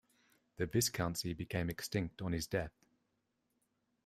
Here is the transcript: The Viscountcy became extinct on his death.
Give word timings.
The 0.57 0.65
Viscountcy 0.65 1.35
became 1.37 1.69
extinct 1.69 2.23
on 2.23 2.31
his 2.31 2.47
death. 2.47 2.71